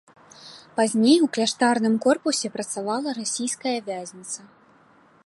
Пазней 0.77 1.17
у 1.25 1.27
кляштарным 1.35 1.95
корпусе 2.07 2.47
працавала 2.57 3.09
расійская 3.19 3.77
вязніца. 3.91 4.41